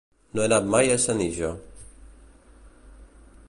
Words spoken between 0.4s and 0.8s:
he anat